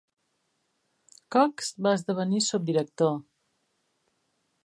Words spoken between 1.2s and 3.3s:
Cox va esdevenir subdirector.